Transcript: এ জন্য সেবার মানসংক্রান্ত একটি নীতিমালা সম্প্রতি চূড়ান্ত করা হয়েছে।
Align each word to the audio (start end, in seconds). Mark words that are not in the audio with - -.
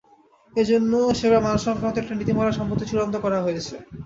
এ 0.53 0.63
জন্য 0.71 0.91
সেবার 1.19 1.45
মানসংক্রান্ত 1.47 1.95
একটি 1.99 2.13
নীতিমালা 2.15 2.57
সম্প্রতি 2.59 2.85
চূড়ান্ত 2.87 3.15
করা 3.23 3.39
হয়েছে। 3.45 3.75